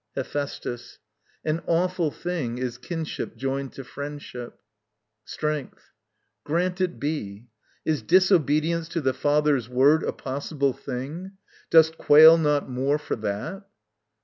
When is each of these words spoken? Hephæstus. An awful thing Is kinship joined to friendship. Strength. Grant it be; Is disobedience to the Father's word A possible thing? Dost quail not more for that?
Hephæstus. 0.17 0.97
An 1.45 1.61
awful 1.67 2.09
thing 2.09 2.57
Is 2.57 2.79
kinship 2.79 3.35
joined 3.35 3.73
to 3.73 3.83
friendship. 3.83 4.59
Strength. 5.25 5.91
Grant 6.43 6.81
it 6.81 6.99
be; 6.99 7.45
Is 7.85 8.01
disobedience 8.01 8.89
to 8.89 9.01
the 9.01 9.13
Father's 9.13 9.69
word 9.69 10.01
A 10.01 10.11
possible 10.11 10.73
thing? 10.73 11.33
Dost 11.69 11.99
quail 11.99 12.39
not 12.39 12.67
more 12.67 12.97
for 12.97 13.15
that? 13.17 13.63